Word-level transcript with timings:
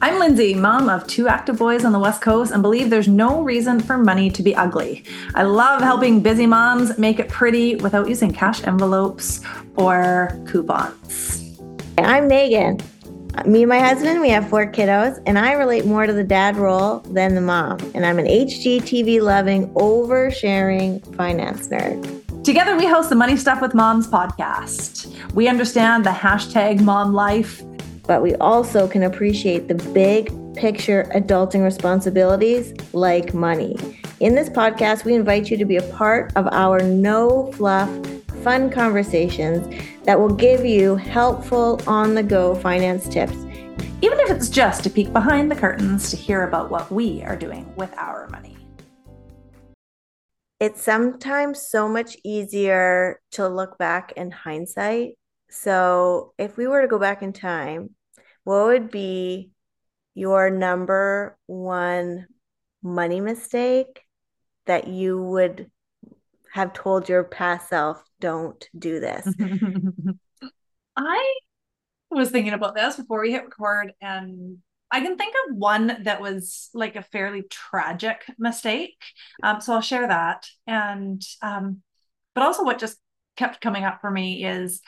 I'm 0.00 0.20
Lindsay, 0.20 0.54
mom 0.54 0.88
of 0.88 1.08
two 1.08 1.26
active 1.26 1.58
boys 1.58 1.84
on 1.84 1.90
the 1.90 1.98
West 1.98 2.22
Coast, 2.22 2.52
and 2.52 2.62
believe 2.62 2.88
there's 2.88 3.08
no 3.08 3.42
reason 3.42 3.80
for 3.80 3.98
money 3.98 4.30
to 4.30 4.44
be 4.44 4.54
ugly. 4.54 5.02
I 5.34 5.42
love 5.42 5.82
helping 5.82 6.20
busy 6.20 6.46
moms 6.46 6.96
make 6.98 7.18
it 7.18 7.28
pretty 7.28 7.74
without 7.74 8.08
using 8.08 8.32
cash 8.32 8.62
envelopes 8.64 9.40
or 9.74 10.40
coupons. 10.46 11.58
I'm 11.98 12.28
Meghan. 12.28 12.80
Me 13.44 13.62
and 13.62 13.68
my 13.68 13.80
husband, 13.80 14.20
we 14.20 14.30
have 14.30 14.48
four 14.48 14.70
kiddos, 14.70 15.20
and 15.26 15.36
I 15.36 15.54
relate 15.54 15.84
more 15.84 16.06
to 16.06 16.12
the 16.12 16.22
dad 16.22 16.56
role 16.56 17.00
than 17.00 17.34
the 17.34 17.40
mom. 17.40 17.78
And 17.92 18.06
I'm 18.06 18.20
an 18.20 18.26
HGTV 18.26 19.20
loving, 19.20 19.66
oversharing 19.74 21.16
finance 21.16 21.66
nerd. 21.66 22.44
Together, 22.44 22.76
we 22.76 22.86
host 22.86 23.08
the 23.08 23.16
Money 23.16 23.36
Stuff 23.36 23.60
with 23.60 23.74
Moms 23.74 24.06
podcast. 24.06 25.12
We 25.34 25.48
understand 25.48 26.06
the 26.06 26.10
hashtag 26.10 26.80
mom 26.80 27.12
life, 27.12 27.62
but 28.08 28.22
we 28.22 28.34
also 28.36 28.88
can 28.88 29.02
appreciate 29.02 29.68
the 29.68 29.74
big 29.92 30.32
picture 30.56 31.08
adulting 31.14 31.62
responsibilities 31.62 32.72
like 32.94 33.34
money. 33.34 33.76
In 34.20 34.34
this 34.34 34.48
podcast, 34.48 35.04
we 35.04 35.14
invite 35.14 35.50
you 35.50 35.58
to 35.58 35.66
be 35.66 35.76
a 35.76 35.82
part 35.92 36.32
of 36.34 36.48
our 36.50 36.80
no 36.80 37.52
fluff, 37.52 37.90
fun 38.42 38.70
conversations 38.70 39.68
that 40.04 40.18
will 40.18 40.34
give 40.34 40.64
you 40.64 40.96
helpful 40.96 41.80
on 41.86 42.14
the 42.14 42.22
go 42.22 42.54
finance 42.54 43.06
tips. 43.08 43.36
Even 44.00 44.18
if 44.20 44.30
it's 44.30 44.48
just 44.48 44.82
to 44.84 44.90
peek 44.90 45.12
behind 45.12 45.50
the 45.50 45.56
curtains 45.56 46.10
to 46.10 46.16
hear 46.16 46.44
about 46.44 46.70
what 46.70 46.90
we 46.90 47.22
are 47.24 47.36
doing 47.36 47.70
with 47.76 47.92
our 47.98 48.26
money. 48.30 48.56
It's 50.60 50.82
sometimes 50.82 51.60
so 51.60 51.88
much 51.88 52.16
easier 52.24 53.20
to 53.32 53.48
look 53.48 53.76
back 53.76 54.12
in 54.16 54.30
hindsight. 54.30 55.18
So, 55.50 56.34
if 56.38 56.56
we 56.56 56.66
were 56.66 56.82
to 56.82 56.88
go 56.88 56.98
back 56.98 57.22
in 57.22 57.32
time, 57.32 57.90
what 58.48 58.64
would 58.64 58.90
be 58.90 59.50
your 60.14 60.48
number 60.48 61.36
one 61.44 62.26
money 62.82 63.20
mistake 63.20 64.00
that 64.64 64.88
you 64.88 65.22
would 65.22 65.70
have 66.54 66.72
told 66.72 67.10
your 67.10 67.24
past 67.24 67.68
self, 67.68 68.02
don't 68.20 68.66
do 68.78 69.00
this? 69.00 69.28
I 70.96 71.34
was 72.10 72.30
thinking 72.30 72.54
about 72.54 72.74
this 72.74 72.96
before 72.96 73.20
we 73.20 73.32
hit 73.32 73.44
record, 73.44 73.92
and 74.00 74.56
I 74.90 75.00
can 75.02 75.18
think 75.18 75.34
of 75.46 75.56
one 75.56 76.04
that 76.04 76.22
was 76.22 76.70
like 76.72 76.96
a 76.96 77.02
fairly 77.02 77.42
tragic 77.50 78.24
mistake. 78.38 78.96
Um, 79.42 79.60
so 79.60 79.74
I'll 79.74 79.82
share 79.82 80.08
that. 80.08 80.46
And, 80.66 81.20
um, 81.42 81.82
but 82.34 82.44
also 82.44 82.64
what 82.64 82.78
just 82.78 82.96
kept 83.36 83.60
coming 83.60 83.84
up 83.84 84.00
for 84.00 84.10
me 84.10 84.42
is 84.42 84.80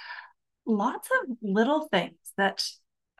lots 0.65 1.11
of 1.11 1.37
little 1.43 1.89
things 1.89 2.17
that 2.39 2.65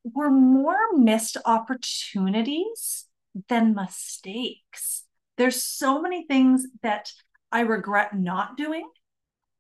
were 0.05 0.31
more 0.31 0.97
missed 0.97 1.37
opportunities 1.45 3.07
than 3.49 3.75
mistakes. 3.75 5.05
There's 5.37 5.63
so 5.63 6.01
many 6.01 6.27
things 6.27 6.67
that 6.83 7.13
I 7.53 7.61
regret 7.61 8.15
not 8.15 8.57
doing, 8.57 8.89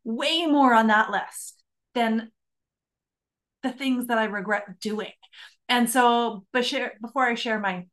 way 0.04 0.46
more 0.46 0.74
on 0.74 0.88
that 0.88 1.10
list 1.10 1.62
than 1.94 2.30
the 3.62 3.72
things 3.72 4.06
that 4.06 4.18
I 4.18 4.24
regret 4.24 4.80
doing. 4.80 5.12
And 5.68 5.88
so, 5.88 6.44
before 6.52 7.24
I 7.24 7.34
share 7.34 7.60
my 7.60 7.86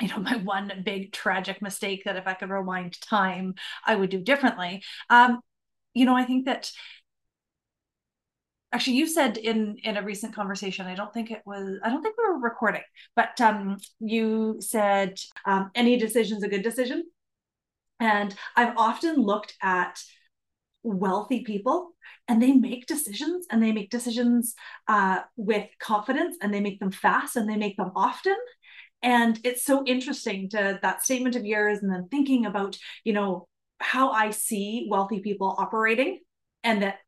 you 0.00 0.08
know 0.08 0.18
my 0.20 0.36
one 0.36 0.82
big 0.84 1.12
tragic 1.12 1.60
mistake 1.62 2.04
that 2.04 2.16
if 2.16 2.26
i 2.26 2.34
could 2.34 2.50
rewind 2.50 3.00
time 3.00 3.54
i 3.86 3.94
would 3.94 4.10
do 4.10 4.20
differently 4.20 4.82
um 5.08 5.40
you 5.94 6.04
know 6.04 6.16
i 6.16 6.24
think 6.24 6.46
that 6.46 6.70
actually 8.72 8.96
you 8.96 9.06
said 9.06 9.36
in 9.36 9.76
in 9.82 9.96
a 9.96 10.02
recent 10.02 10.34
conversation 10.34 10.86
i 10.86 10.94
don't 10.94 11.12
think 11.12 11.30
it 11.30 11.42
was 11.44 11.78
i 11.82 11.88
don't 11.88 12.02
think 12.02 12.16
we 12.16 12.28
were 12.28 12.38
recording 12.38 12.82
but 13.16 13.40
um 13.40 13.76
you 13.98 14.56
said 14.60 15.18
um, 15.46 15.70
any 15.74 15.96
decision's 15.96 16.42
a 16.42 16.48
good 16.48 16.62
decision. 16.62 17.04
And 17.98 18.34
i've 18.56 18.76
often 18.76 19.16
looked 19.16 19.54
at 19.62 20.00
wealthy 20.82 21.42
people 21.44 21.90
and 22.28 22.42
they 22.42 22.52
make 22.52 22.86
decisions 22.86 23.46
and 23.50 23.62
they 23.62 23.72
make 23.72 23.90
decisions 23.90 24.54
uh, 24.88 25.20
with 25.36 25.66
confidence 25.78 26.36
and 26.40 26.54
they 26.54 26.60
make 26.60 26.80
them 26.80 26.90
fast 26.90 27.36
and 27.36 27.48
they 27.48 27.56
make 27.56 27.76
them 27.76 27.90
often. 27.94 28.36
And 29.02 29.38
it's 29.44 29.64
so 29.64 29.82
interesting 29.84 30.48
to 30.50 30.78
that 30.80 31.02
statement 31.02 31.36
of 31.36 31.44
yours 31.44 31.80
and 31.82 31.92
then 31.92 32.08
thinking 32.08 32.46
about 32.46 32.78
you 33.04 33.12
know 33.12 33.46
how 33.80 34.10
i 34.10 34.30
see 34.30 34.86
wealthy 34.90 35.20
people 35.20 35.54
operating 35.58 36.20
and 36.62 36.82
that 36.82 36.98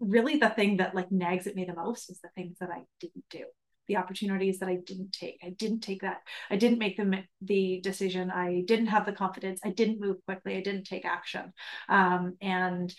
really 0.00 0.38
the 0.38 0.50
thing 0.50 0.78
that 0.78 0.94
like 0.94 1.10
nags 1.10 1.46
at 1.46 1.54
me 1.54 1.64
the 1.64 1.74
most 1.74 2.10
is 2.10 2.20
the 2.20 2.28
things 2.34 2.56
that 2.60 2.70
I 2.70 2.82
didn't 3.00 3.24
do 3.30 3.44
the 3.86 3.96
opportunities 3.96 4.58
that 4.58 4.68
I 4.68 4.78
didn't 4.84 5.12
take. 5.12 5.38
I 5.44 5.50
didn't 5.50 5.80
take 5.80 6.02
that. 6.02 6.18
I 6.50 6.56
didn't 6.56 6.78
make 6.78 6.96
the 6.96 7.22
the 7.42 7.80
decision. 7.82 8.30
I 8.30 8.62
didn't 8.66 8.88
have 8.88 9.06
the 9.06 9.12
confidence. 9.12 9.60
I 9.64 9.70
didn't 9.70 10.00
move 10.00 10.16
quickly. 10.26 10.56
I 10.56 10.60
didn't 10.60 10.84
take 10.84 11.04
action. 11.04 11.52
Um, 11.88 12.36
and 12.40 12.92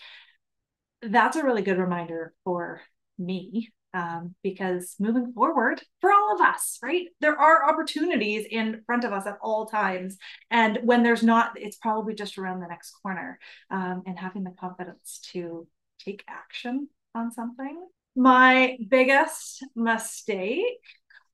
that's 1.02 1.36
a 1.36 1.44
really 1.44 1.62
good 1.62 1.78
reminder 1.78 2.34
for 2.44 2.80
me 3.18 3.70
um, 3.94 4.34
because 4.42 4.96
moving 4.98 5.32
forward 5.32 5.82
for 6.00 6.12
all 6.12 6.34
of 6.34 6.40
us, 6.40 6.78
right? 6.82 7.06
There 7.20 7.38
are 7.38 7.68
opportunities 7.68 8.46
in 8.50 8.82
front 8.86 9.04
of 9.04 9.12
us 9.12 9.26
at 9.26 9.38
all 9.40 9.66
times. 9.66 10.16
And 10.50 10.80
when 10.82 11.02
there's 11.02 11.22
not, 11.22 11.52
it's 11.56 11.76
probably 11.76 12.14
just 12.14 12.38
around 12.38 12.60
the 12.60 12.68
next 12.68 12.90
corner 13.02 13.38
um, 13.70 14.02
and 14.06 14.18
having 14.18 14.44
the 14.44 14.54
confidence 14.58 15.20
to 15.32 15.66
take 15.98 16.24
action 16.28 16.88
on 17.14 17.30
something. 17.32 17.86
My 18.16 18.78
biggest 18.88 19.64
mistake 19.76 20.82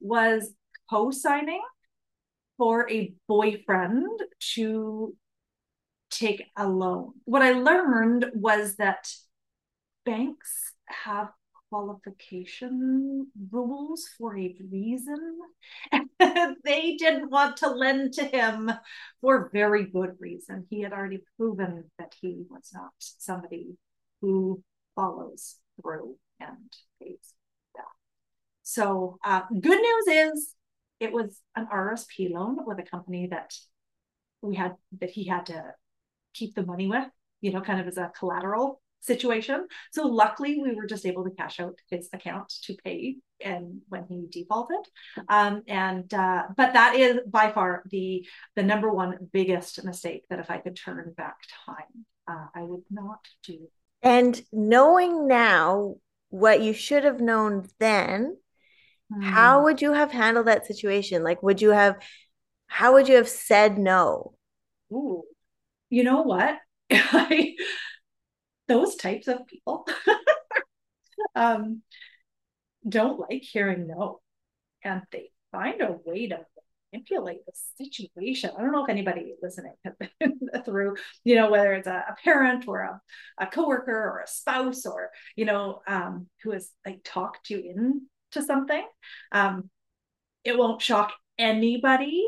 was 0.01 0.53
co 0.91 1.11
signing 1.11 1.63
for 2.59 2.91
a 2.91 3.15
boyfriend 3.27 4.21
to 4.55 5.15
take 6.11 6.45
a 6.57 6.69
loan. 6.69 7.13
What 7.25 7.43
I 7.43 7.53
learned 7.53 8.27
was 8.35 8.77
that 8.77 9.13
banks 10.05 10.73
have 10.87 11.31
qualification 11.71 13.27
rules 13.51 14.09
for 14.17 14.39
a 14.39 14.57
reason. 14.71 15.39
they 16.21 16.97
didn't 16.97 17.31
want 17.31 17.57
to 17.59 17.69
lend 17.69 18.13
to 18.13 18.25
him 18.25 18.71
for 19.21 19.51
very 19.53 19.85
good 19.85 20.15
reason. 20.21 20.67
He 20.71 20.83
had 20.83 20.93
already 20.93 21.25
proven 21.37 21.91
that 21.99 22.15
he 22.21 22.45
was 22.49 22.71
not 22.73 22.93
somebody 22.99 23.77
who 24.25 24.63
follows 24.97 25.57
through 25.81 26.17
and 26.41 26.73
pays 26.99 27.35
back. 27.75 27.85
So, 28.63 29.19
uh, 29.23 29.43
good 29.51 29.81
news 29.81 30.33
is 30.33 30.55
it 30.99 31.13
was 31.13 31.39
an 31.55 31.67
RSP 31.71 32.33
loan 32.33 32.57
with 32.67 32.79
a 32.79 32.83
company 32.83 33.27
that 33.27 33.53
we 34.41 34.57
had 34.57 34.77
that 35.01 35.11
he 35.11 35.27
had 35.27 35.47
to 35.47 35.75
keep 36.33 36.55
the 36.55 36.65
money 36.65 36.87
with, 36.87 37.07
you 37.43 37.53
know, 37.53 37.61
kind 37.61 37.81
of 37.81 37.87
as 37.87 37.99
a 37.99 38.11
collateral 38.19 38.81
situation. 39.01 39.67
So 39.93 40.07
luckily 40.07 40.59
we 40.63 40.75
were 40.75 40.87
just 40.87 41.05
able 41.05 41.25
to 41.25 41.31
cash 41.31 41.61
out 41.61 41.79
his 41.91 42.09
account 42.15 42.51
to 42.63 42.75
pay 42.83 43.17
and 43.45 43.83
when 43.91 44.07
he 44.09 44.27
defaulted. 44.31 44.87
Um, 45.29 45.63
and 45.69 46.13
uh, 46.15 46.45
but 46.57 46.73
that 46.73 46.95
is 46.95 47.19
by 47.29 47.53
far 47.53 47.83
the 47.91 48.27
the 48.57 48.63
number 48.63 48.91
one 48.91 49.29
biggest 49.31 49.85
mistake 49.85 50.25
that 50.31 50.39
if 50.39 50.51
I 50.51 50.57
could 50.57 50.77
turn 50.77 51.13
back 51.15 51.37
time, 51.67 52.07
uh, 52.27 52.47
I 52.55 52.63
would 52.63 52.85
not 52.91 53.21
do 53.43 53.69
and 54.05 54.41
knowing 54.53 55.27
now 55.27 55.97
what 56.29 56.61
you 56.61 56.75
should 56.75 57.05
have 57.05 57.21
known 57.21 57.67
then, 57.81 58.37
mm. 59.11 59.23
how 59.25 59.59
hmm. 59.59 59.65
would 59.65 59.81
you 59.81 59.95
have 59.95 60.13
handled 60.13 60.47
that 60.47 60.67
situation? 60.67 61.25
Like, 61.25 61.43
would 61.43 61.63
you 61.63 61.71
have, 61.71 61.97
how 62.67 62.93
would 62.93 63.09
you 63.09 63.17
have 63.17 63.29
said 63.29 63.79
no? 63.79 64.35
Ooh, 64.93 65.25
you 65.89 66.05
know 66.05 66.23
what? 66.23 66.59
I, 66.91 67.57
those 68.69 68.97
types 68.97 69.27
of 69.27 69.47
people 69.47 69.89
um, 71.35 71.83
don't 72.87 73.19
like 73.19 73.43
hearing 73.43 73.87
no. 73.87 74.21
And 74.85 75.01
they 75.13 75.31
find 75.51 75.81
a 75.81 75.97
way 76.05 76.29
to 76.29 76.41
manipulate 76.95 77.45
the 77.47 77.53
situation. 77.85 78.51
I 78.57 78.61
don't 78.61 78.73
know 78.73 78.85
if 78.85 78.91
anybody 78.91 79.35
listening 79.43 79.75
has 79.85 79.95
been 79.99 80.39
through, 80.65 80.97
you 81.25 81.35
know, 81.37 81.51
whether 81.51 81.73
it's 81.73 81.87
a, 81.87 82.05
a 82.09 82.17
parent 82.23 82.67
or 82.69 82.81
a, 82.81 83.01
a 83.39 83.47
coworker 83.47 83.93
or 83.93 84.23
a 84.25 84.29
spouse 84.29 84.87
or, 84.87 85.11
you 85.37 85.45
know, 85.45 85.81
um, 85.87 86.27
who 86.43 86.53
has 86.53 86.71
like 86.87 87.01
talked 87.05 87.51
you 87.51 87.59
into 87.59 88.47
something. 88.47 88.85
Um, 89.33 89.71
it 90.45 90.57
won't 90.57 90.83
shock 90.83 91.13
anybody 91.39 92.25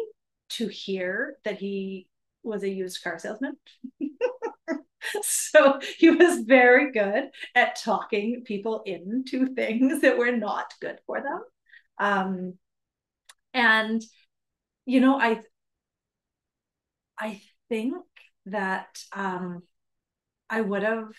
to 0.48 0.68
hear 0.68 1.36
that 1.44 1.58
he 1.58 2.08
was 2.42 2.62
a 2.62 2.70
used 2.70 3.02
car 3.02 3.18
salesman. 3.18 3.56
so 5.22 5.80
he 5.98 6.10
was 6.10 6.44
very 6.44 6.92
good 6.92 7.24
at 7.54 7.76
talking 7.76 8.42
people 8.44 8.82
into 8.86 9.54
things 9.54 10.00
that 10.02 10.18
were 10.18 10.32
not 10.32 10.72
good 10.80 10.98
for 11.06 11.20
them. 11.20 11.40
Um, 11.98 12.54
and 13.54 14.02
you 14.86 15.00
know, 15.00 15.18
I 15.20 15.42
I 17.18 17.40
think 17.68 17.94
that 18.46 19.02
um, 19.12 19.62
I 20.50 20.62
would 20.62 20.82
have 20.84 21.10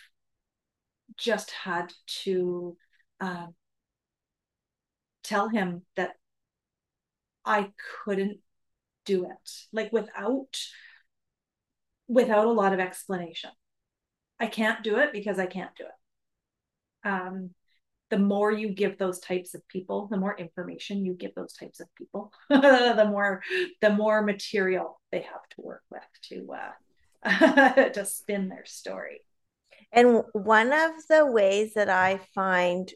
just 1.18 1.52
had 1.52 1.94
to 2.24 2.78
uh, 3.20 3.48
tell 5.24 5.50
him 5.50 5.84
that 5.96 6.16
I 7.46 7.72
couldn't 8.04 8.42
do 9.06 9.26
it 9.26 9.52
like 9.74 9.92
without 9.94 10.58
without 12.08 12.46
a 12.48 12.52
lot 12.52 12.74
of 12.74 12.80
explanation. 12.80 13.52
I 14.40 14.48
can't 14.48 14.84
do 14.84 14.98
it 15.00 15.14
because 15.14 15.40
I 15.40 15.46
can't 15.48 15.76
do 15.76 15.86
it. 15.86 17.10
Um, 17.10 17.52
the 18.10 18.20
more 18.20 18.52
you 18.52 18.70
give 18.70 18.98
those 18.98 19.20
types 19.20 19.54
of 19.54 19.68
people, 19.68 20.08
the 20.08 20.18
more 20.18 20.38
information 20.38 21.06
you 21.06 21.14
give 21.14 21.36
those 21.36 21.54
types 21.54 21.80
of 21.80 21.88
people, 21.96 22.32
the 22.50 23.08
more 23.10 23.42
the 23.82 23.90
more 23.90 24.22
material 24.22 25.00
they 25.12 25.22
have 25.22 25.48
to 25.52 25.62
work 25.62 25.84
with 25.90 26.04
to 26.24 26.54
uh, 27.24 27.90
to 27.90 28.06
spin 28.06 28.50
their 28.50 28.66
story. 28.66 29.22
And 29.92 30.24
one 30.34 30.74
of 30.74 30.92
the 31.10 31.26
ways 31.26 31.74
that 31.76 31.90
I 31.90 32.20
find 32.36 32.92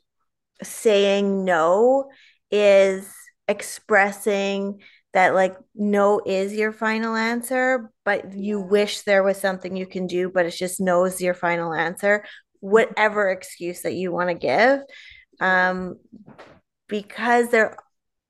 saying 0.63 1.45
no 1.45 2.09
is 2.49 3.11
expressing 3.47 4.81
that 5.13 5.33
like 5.33 5.55
no 5.75 6.21
is 6.25 6.53
your 6.53 6.71
final 6.71 7.15
answer, 7.15 7.91
but 8.05 8.33
you 8.33 8.61
wish 8.61 9.01
there 9.01 9.23
was 9.23 9.37
something 9.37 9.75
you 9.75 9.85
can 9.85 10.07
do, 10.07 10.29
but 10.29 10.45
it's 10.45 10.57
just 10.57 10.79
no 10.79 11.05
is 11.05 11.21
your 11.21 11.33
final 11.33 11.73
answer, 11.73 12.23
whatever 12.61 13.29
excuse 13.29 13.81
that 13.81 13.93
you 13.93 14.11
want 14.11 14.29
to 14.29 14.35
give. 14.35 14.79
Um, 15.39 15.97
because 16.87 17.49
there 17.49 17.75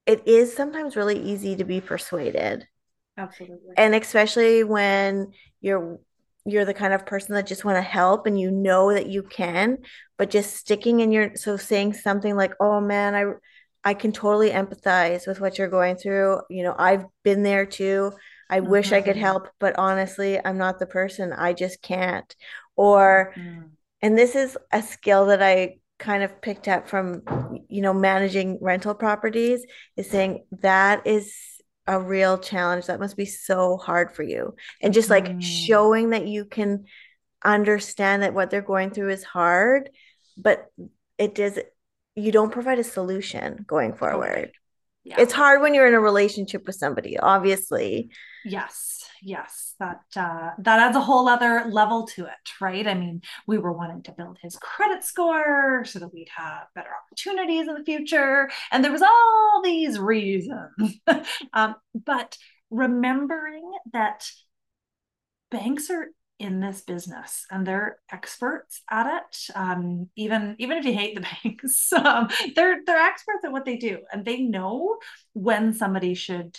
it 0.06 0.28
is 0.28 0.56
sometimes 0.56 0.96
really 0.96 1.20
easy 1.20 1.56
to 1.56 1.64
be 1.64 1.80
persuaded. 1.80 2.68
Absolutely. 3.18 3.74
And 3.78 3.94
especially 3.94 4.64
when 4.64 5.32
you're 5.60 6.00
you're 6.46 6.66
the 6.66 6.74
kind 6.74 6.94
of 6.94 7.06
person 7.06 7.36
that 7.36 7.46
just 7.46 7.64
want 7.64 7.78
to 7.78 7.84
help 7.84 8.26
and 8.26 8.40
you 8.40 8.50
know 8.50 8.92
that 8.94 9.08
you 9.08 9.22
can, 9.22 9.78
but 10.18 10.32
just 10.32 10.56
sticking 10.56 11.00
in 11.00 11.12
your 11.12 11.36
so 11.36 11.56
saying 11.56 11.94
something 11.94 12.36
like, 12.36 12.54
"Oh 12.60 12.82
man, 12.82 13.14
I 13.16 13.34
I 13.84 13.94
can 13.94 14.12
totally 14.12 14.50
empathize 14.50 15.28
with 15.28 15.40
what 15.40 15.58
you're 15.58 15.68
going 15.68 15.98
through. 15.98 16.42
You 16.50 16.64
know, 16.64 16.76
I've 16.78 17.06
been 17.24 17.44
there 17.44 17.66
too. 17.66 18.14
I 18.50 18.60
mm-hmm. 18.60 18.70
wish 18.72 18.92
I 18.92 19.02
could 19.02 19.16
mm-hmm. 19.16 19.24
help, 19.24 19.50
but 19.60 19.78
honestly, 19.78 20.40
I'm 20.44 20.58
not 20.58 20.80
the 20.80 20.88
person. 20.88 21.34
I 21.34 21.54
just 21.54 21.82
can't." 21.82 22.36
Or 22.76 23.34
mm-hmm. 23.38 23.68
And 24.02 24.18
this 24.18 24.36
is 24.36 24.58
a 24.72 24.82
skill 24.82 25.28
that 25.28 25.42
I 25.42 25.78
kind 26.00 26.24
of 26.24 26.42
picked 26.42 26.68
up 26.68 26.90
from 26.90 27.22
you 27.70 27.82
know 27.82 27.94
managing 27.94 28.58
rental 28.62 28.96
properties 28.96 29.66
is 29.96 30.10
saying 30.10 30.46
that 30.62 31.06
is 31.06 31.34
a 31.88 32.00
real 32.00 32.38
challenge. 32.38 32.86
That 32.86 33.00
must 33.00 33.18
be 33.18 33.26
so 33.26 33.78
hard 33.78 34.12
for 34.16 34.24
you. 34.24 34.56
And 34.82 34.94
just 34.94 35.10
like 35.10 35.26
mm. 35.26 35.42
showing 35.42 36.12
that 36.12 36.28
you 36.28 36.46
can 36.46 36.86
understand 37.44 38.24
that 38.24 38.34
what 38.34 38.50
they're 38.50 38.62
going 38.62 38.92
through 38.92 39.10
is 39.10 39.24
hard 39.24 39.90
but 40.38 40.68
it 41.18 41.36
does 41.36 41.60
you 42.16 42.32
don't 42.32 42.52
provide 42.52 42.80
a 42.80 42.84
solution 42.84 43.64
going 43.68 43.94
forward. 43.94 44.52
Yeah. 45.04 45.16
it's 45.18 45.34
hard 45.34 45.62
when 45.62 45.74
you're 45.74 45.88
in 45.88 45.96
a 45.96 46.00
relationship 46.00 46.68
with 46.68 46.76
somebody 46.76 47.18
obviously. 47.18 48.12
Yes 48.46 49.04
yes 49.22 49.71
that 49.82 50.04
uh, 50.16 50.52
that 50.60 50.80
adds 50.80 50.96
a 50.96 51.02
whole 51.02 51.28
other 51.28 51.66
level 51.70 52.08
to 52.08 52.26
it 52.26 52.52
right? 52.62 52.88
I 52.88 52.94
mean 52.94 53.22
we 53.48 53.58
were 53.58 53.74
wanting 53.74 54.04
to 54.04 54.12
build 54.12 54.38
his 54.42 54.56
credit 54.58 55.04
score 55.04 55.84
so 55.84 56.00
that 56.00 56.14
we'd 56.14 56.30
have 56.36 56.68
better 56.76 56.92
opportunities 57.06 57.68
in 57.68 57.74
the 57.74 57.84
future 57.84 58.50
and 58.72 58.84
there 58.84 58.92
was 58.92 59.02
all 59.02 59.62
these 59.64 60.00
reasons. 60.00 61.00
Um, 61.54 61.76
but 61.94 62.38
remembering 62.70 63.70
that 63.94 64.26
banks 65.50 65.90
are 65.90 66.08
in 66.40 66.60
this 66.60 66.82
business 66.82 67.46
and 67.52 67.68
they're 67.68 67.98
experts 68.12 68.82
at 68.90 69.06
it 69.06 69.56
um, 69.56 70.10
even 70.16 70.56
even 70.58 70.78
if 70.78 70.86
you 70.86 70.94
hate 70.94 71.16
the 71.16 71.22
banks 71.44 71.92
um, 71.94 72.30
they're 72.56 72.80
they're 72.86 72.98
experts 72.98 73.44
at 73.44 73.52
what 73.52 73.66
they 73.66 73.78
do 73.78 74.00
and 74.12 74.26
they 74.26 74.42
know 74.42 74.98
when 75.34 75.74
somebody 75.74 76.16
should 76.16 76.58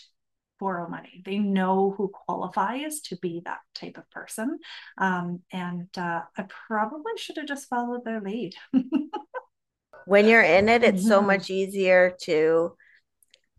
borrow 0.63 0.89
money. 0.89 1.23
They 1.25 1.39
know 1.39 1.93
who 1.97 2.09
qualifies 2.09 3.01
to 3.03 3.17
be 3.17 3.43
that 3.45 3.59
type 3.75 3.99
of 3.99 4.09
person. 4.11 4.61
Um, 4.97 5.41
and 5.53 5.89
uh, 5.99 6.21
i 6.39 6.47
probably 6.69 7.13
should 7.17 7.37
have 7.37 7.49
just 7.49 7.69
followed 7.69 8.05
their 8.05 8.21
lead. 8.21 8.55
When 10.05 10.27
you're 10.27 10.43
in 10.43 10.69
it 10.69 10.83
it's 10.83 11.01
mm-hmm. 11.01 11.09
so 11.09 11.23
much 11.23 11.51
easier 11.51 12.17
to 12.23 12.77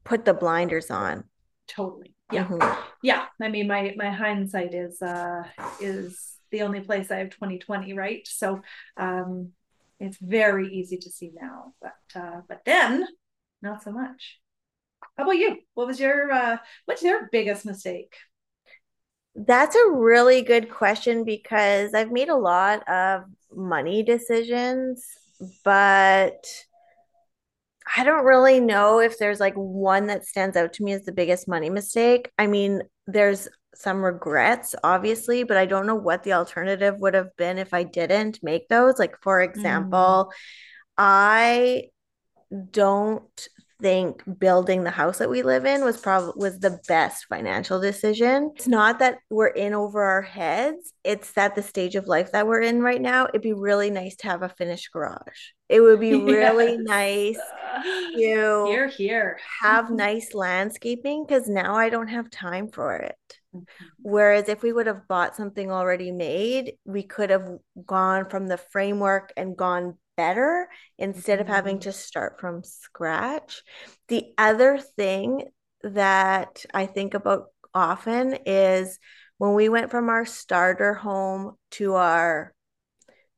put 0.04 0.26
the 0.26 0.34
blinders 0.34 0.92
on. 0.92 1.24
Totally. 1.68 2.16
Yeah. 2.32 2.48
Mm-hmm. 2.48 2.82
yeah. 3.02 3.26
I 3.42 3.48
mean 3.50 3.68
my 3.68 3.94
my 3.96 4.10
hindsight 4.10 4.74
is 4.74 5.02
uh 5.02 5.44
is 5.80 6.38
the 6.52 6.62
only 6.62 6.82
place 6.82 7.10
i 7.12 7.18
have 7.18 7.30
2020 7.30 7.94
right? 7.94 8.28
So 8.28 8.62
um 8.98 9.52
it's 10.00 10.18
very 10.18 10.68
easy 10.74 10.98
to 10.98 11.10
see 11.10 11.32
now 11.34 11.74
but 11.82 12.22
uh 12.22 12.42
but 12.50 12.62
then 12.66 13.08
not 13.62 13.84
so 13.84 13.92
much 13.92 14.40
how 15.18 15.24
about 15.24 15.38
you 15.38 15.58
what 15.74 15.88
was 15.88 16.00
your 16.00 16.32
uh 16.32 16.58
what's 16.86 17.04
your 17.04 17.30
biggest 17.32 17.66
mistake 17.66 18.16
that's 19.36 19.76
a 19.76 19.92
really 19.92 20.42
good 20.42 20.70
question 20.70 21.24
because 21.24 21.94
i've 21.94 22.12
made 22.12 22.30
a 22.30 22.36
lot 22.36 22.88
of 22.88 23.24
money 23.56 24.04
decisions 24.04 25.06
but 25.64 26.46
I 27.98 28.04
don't 28.04 28.26
really 28.26 28.60
know 28.60 29.00
if 29.00 29.18
there's 29.18 29.40
like 29.40 29.56
one 29.56 30.08
that 30.08 30.26
stands 30.26 30.56
out 30.56 30.74
to 30.74 30.84
me 30.84 30.94
as 30.94 31.04
the 31.04 31.12
biggest 31.12 31.48
money 31.48 31.70
mistake. 31.70 32.32
I 32.38 32.48
mean, 32.48 32.84
there's 33.08 33.50
some 33.76 34.04
regrets, 34.04 34.76
obviously, 34.84 35.44
but 35.44 35.58
I 35.58 35.66
don't 35.66 35.88
know 35.88 35.96
what 35.96 36.24
the 36.24 36.34
alternative 36.34 37.00
would 37.00 37.14
have 37.14 37.36
been 37.38 37.58
if 37.58 37.74
I 37.74 37.84
didn't 37.84 38.40
make 38.42 38.68
those. 38.70 39.00
Like, 39.00 39.16
for 39.22 39.42
example, 39.42 40.32
mm. 40.32 40.34
I 40.98 41.84
don't 42.72 43.48
think 43.84 44.24
building 44.40 44.86
the 44.86 44.90
house 44.90 45.18
that 45.18 45.30
we 45.30 45.44
live 45.44 45.66
in 45.66 45.84
was 45.84 45.98
probably 45.98 46.34
was 46.38 46.58
the 46.58 46.80
best 46.88 47.26
financial 47.26 47.82
decision. 47.82 48.54
It's 48.56 48.68
not 48.68 49.00
that 49.00 49.20
we're 49.30 49.48
in 49.48 49.74
over 49.74 50.02
our 50.02 50.22
heads, 50.22 50.94
it's 51.04 51.34
that 51.34 51.54
the 51.54 51.62
stage 51.62 51.96
of 51.96 52.08
life 52.08 52.32
that 52.32 52.48
we're 52.48 52.62
in 52.62 52.82
right 52.82 53.02
now, 53.02 53.26
it'd 53.26 53.42
be 53.42 53.52
really 53.52 53.92
nice 53.92 54.16
to 54.18 54.28
have 54.30 54.42
a 54.42 54.48
finished 54.48 54.90
garage. 54.94 55.52
It 55.68 55.82
would 55.82 56.00
be 56.00 56.14
really 56.24 56.72
yes. 56.72 56.80
nice 56.86 57.38
to 58.16 58.66
here 58.70 58.88
here 58.88 59.38
have 59.62 59.90
nice 59.92 60.34
landscaping 60.34 61.26
because 61.28 61.50
now 61.50 61.76
I 61.76 61.90
don't 61.90 62.08
have 62.08 62.30
time 62.30 62.70
for 62.70 62.96
it. 62.96 63.18
Mm-hmm. 63.54 63.86
Whereas 64.02 64.48
if 64.48 64.64
we 64.64 64.72
would 64.72 64.88
have 64.88 65.10
bought 65.10 65.36
something 65.36 65.72
already 65.72 66.12
made, 66.12 66.76
we 66.86 67.04
could 67.04 67.30
have 67.30 67.50
gone 67.86 68.30
from 68.30 68.48
the 68.48 68.58
framework 68.58 69.34
and 69.36 69.58
gone 69.58 69.98
better 70.16 70.68
instead 70.98 71.42
of 71.42 71.48
having 71.48 71.76
mm-hmm. 71.76 71.90
to 71.90 71.94
start 71.94 72.40
from 72.40 72.64
scratch. 72.64 73.64
The 74.08 74.34
other 74.38 74.78
thing 74.78 75.46
that 75.84 76.66
I 76.74 76.86
think 76.86 77.14
about 77.14 77.48
often 77.74 78.38
is 78.46 79.00
when 79.38 79.54
we 79.54 79.70
went 79.70 79.92
from 79.92 80.10
our 80.10 80.26
starter 80.26 80.94
home 80.94 81.58
to 81.72 81.96
our 81.96 82.54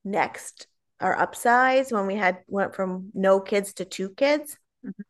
next 0.03 0.67
our 1.01 1.15
upsize 1.15 1.91
when 1.91 2.07
we 2.07 2.15
had 2.15 2.37
went 2.47 2.75
from 2.75 3.09
no 3.13 3.39
kids 3.39 3.73
to 3.73 3.85
two 3.85 4.09
kids 4.09 4.57
mm-hmm. 4.85 5.01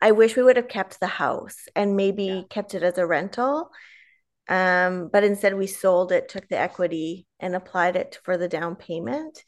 i 0.00 0.10
wish 0.10 0.34
we 0.36 0.42
would 0.42 0.56
have 0.56 0.68
kept 0.68 0.98
the 0.98 1.06
house 1.06 1.68
and 1.76 1.96
maybe 1.96 2.24
yeah. 2.24 2.42
kept 2.48 2.74
it 2.74 2.82
as 2.82 2.98
a 2.98 3.06
rental 3.06 3.70
um, 4.48 5.08
but 5.12 5.24
instead 5.24 5.54
we 5.54 5.66
sold 5.66 6.10
it 6.10 6.28
took 6.28 6.48
the 6.48 6.58
equity 6.58 7.26
and 7.38 7.54
applied 7.54 7.96
it 7.96 8.18
for 8.24 8.36
the 8.36 8.48
down 8.48 8.76
payment 8.76 9.44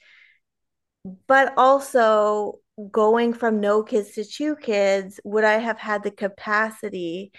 but 1.27 1.53
also 1.57 2.59
going 2.91 3.33
from 3.33 3.61
no 3.61 3.83
kids 3.83 4.13
to 4.13 4.25
two 4.25 4.55
kids 4.57 5.19
would 5.25 5.45
i 5.45 5.57
have 5.59 5.79
had 5.79 6.03
the 6.03 6.11
capacity 6.11 7.33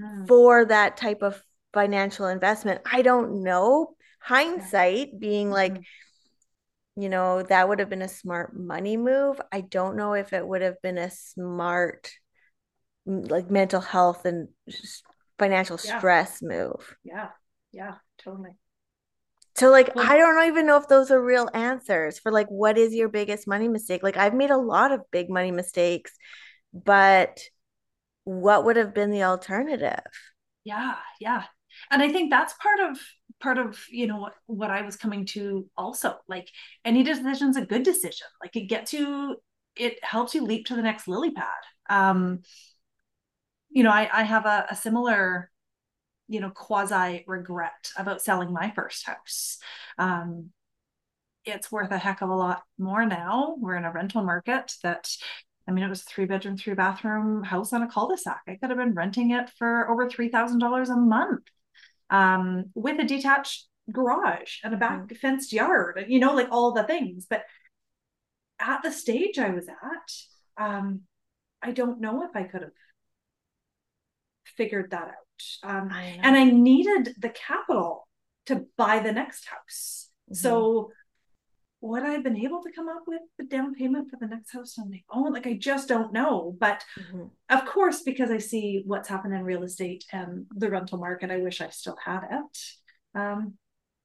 mm. 0.00 0.28
for 0.28 0.64
that 0.64 0.96
type 0.96 1.22
of 1.22 1.42
financial 1.76 2.26
investment? 2.26 2.80
I 2.90 3.02
don't 3.02 3.42
know. 3.42 3.96
Hindsight 4.20 5.20
being 5.20 5.50
like 5.50 5.74
mm-hmm. 5.74 7.02
you 7.02 7.10
know 7.10 7.42
that 7.42 7.68
would 7.68 7.80
have 7.80 7.90
been 7.90 8.00
a 8.00 8.08
smart 8.08 8.58
money 8.58 8.96
move. 8.96 9.38
I 9.52 9.60
don't 9.60 9.94
know 9.94 10.14
if 10.14 10.32
it 10.32 10.44
would 10.44 10.62
have 10.62 10.80
been 10.82 10.96
a 10.96 11.10
smart 11.10 12.10
like 13.04 13.50
mental 13.50 13.82
health 13.82 14.24
and 14.24 14.48
financial 15.38 15.78
yeah. 15.84 15.98
stress 15.98 16.40
move. 16.42 16.96
Yeah. 17.04 17.28
Yeah 17.72 17.96
totally 18.18 18.52
so 19.56 19.70
like 19.70 19.94
well, 19.94 20.06
I 20.08 20.16
don't 20.16 20.46
even 20.46 20.66
know 20.66 20.76
if 20.76 20.88
those 20.88 21.10
are 21.10 21.22
real 21.22 21.48
answers 21.54 22.18
for 22.18 22.30
like 22.30 22.48
what 22.48 22.76
is 22.78 22.94
your 22.94 23.08
biggest 23.08 23.46
money 23.46 23.68
mistake? 23.68 24.02
Like 24.02 24.16
I've 24.16 24.34
made 24.34 24.50
a 24.50 24.56
lot 24.56 24.92
of 24.92 25.00
big 25.10 25.30
money 25.30 25.50
mistakes, 25.50 26.12
but 26.72 27.40
what 28.24 28.64
would 28.64 28.76
have 28.76 28.94
been 28.94 29.10
the 29.10 29.22
alternative? 29.22 30.00
Yeah, 30.64 30.96
yeah. 31.20 31.44
And 31.90 32.02
I 32.02 32.10
think 32.10 32.30
that's 32.30 32.54
part 32.54 32.80
of 32.80 32.98
part 33.40 33.58
of, 33.58 33.78
you 33.90 34.06
know, 34.06 34.18
what, 34.18 34.34
what 34.46 34.70
I 34.70 34.82
was 34.82 34.96
coming 34.96 35.26
to 35.26 35.66
also. 35.76 36.16
Like 36.28 36.48
any 36.84 37.02
decision's 37.02 37.56
a 37.56 37.64
good 37.66 37.82
decision. 37.82 38.26
Like 38.42 38.56
it 38.56 38.66
gets 38.66 38.92
you 38.92 39.36
it 39.76 40.02
helps 40.02 40.34
you 40.34 40.44
leap 40.44 40.66
to 40.66 40.76
the 40.76 40.82
next 40.82 41.06
lily 41.08 41.30
pad. 41.30 41.46
Um 41.88 42.40
you 43.70 43.82
know, 43.82 43.90
I 43.90 44.08
I 44.12 44.22
have 44.22 44.46
a, 44.46 44.66
a 44.70 44.76
similar 44.76 45.50
you 46.28 46.40
know 46.40 46.50
quasi 46.50 47.24
regret 47.26 47.90
about 47.96 48.22
selling 48.22 48.52
my 48.52 48.72
first 48.74 49.06
house 49.06 49.58
um, 49.98 50.50
it's 51.44 51.70
worth 51.70 51.90
a 51.92 51.98
heck 51.98 52.22
of 52.22 52.28
a 52.28 52.34
lot 52.34 52.62
more 52.78 53.06
now 53.06 53.54
we're 53.58 53.76
in 53.76 53.84
a 53.84 53.92
rental 53.92 54.22
market 54.22 54.72
that 54.82 55.08
I 55.68 55.72
mean, 55.72 55.84
it 55.84 55.88
was 55.88 56.02
a 56.02 56.04
three 56.04 56.26
bedroom, 56.26 56.56
three 56.56 56.74
bathroom 56.74 57.42
house 57.42 57.72
on 57.72 57.82
a 57.82 57.88
cul-de-sac. 57.88 58.42
I 58.46 58.54
could 58.54 58.70
have 58.70 58.78
been 58.78 58.94
renting 58.94 59.32
it 59.32 59.50
for 59.58 59.90
over 59.90 60.08
$3,000 60.08 60.88
a 60.88 60.96
month 60.96 61.42
um, 62.10 62.66
with 62.74 63.00
a 63.00 63.04
detached 63.04 63.66
garage 63.90 64.58
and 64.62 64.74
a 64.74 64.76
back 64.76 65.02
mm-hmm. 65.02 65.14
fenced 65.16 65.52
yard, 65.52 65.98
and 65.98 66.12
you 66.12 66.18
know, 66.18 66.34
like 66.34 66.48
all 66.50 66.72
the 66.72 66.84
things. 66.84 67.26
But 67.28 67.42
at 68.58 68.82
the 68.82 68.92
stage 68.92 69.38
I 69.38 69.50
was 69.50 69.68
at, 69.68 70.64
um, 70.64 71.02
I 71.62 71.72
don't 71.72 72.00
know 72.00 72.24
if 72.24 72.34
I 72.34 72.44
could 72.44 72.62
have 72.62 72.70
figured 74.56 74.90
that 74.92 75.08
out. 75.08 75.25
Um, 75.62 75.90
I 75.92 76.18
and 76.22 76.36
I 76.36 76.44
needed 76.44 77.14
the 77.18 77.30
capital 77.30 78.08
to 78.46 78.66
buy 78.76 79.00
the 79.00 79.12
next 79.12 79.46
house. 79.48 80.08
Mm-hmm. 80.30 80.34
So 80.34 80.90
what 81.80 82.02
I 82.02 82.10
have 82.10 82.24
been 82.24 82.36
able 82.36 82.62
to 82.62 82.72
come 82.72 82.88
up 82.88 83.02
with 83.06 83.20
the 83.38 83.44
down 83.44 83.74
payment 83.74 84.10
for 84.10 84.16
the 84.16 84.26
next 84.26 84.52
house 84.52 84.78
on 84.78 84.90
my 84.90 85.02
own? 85.10 85.32
Like 85.32 85.46
I 85.46 85.54
just 85.54 85.88
don't 85.88 86.12
know. 86.12 86.56
But 86.58 86.84
mm-hmm. 86.98 87.24
of 87.50 87.66
course, 87.66 88.02
because 88.02 88.30
I 88.30 88.38
see 88.38 88.82
what's 88.86 89.08
happened 89.08 89.34
in 89.34 89.42
real 89.42 89.62
estate 89.62 90.04
and 90.12 90.46
the 90.54 90.70
rental 90.70 90.98
market, 90.98 91.30
I 91.30 91.38
wish 91.38 91.60
I 91.60 91.68
still 91.68 91.96
had 92.02 92.22
it. 92.30 92.58
Um, 93.18 93.54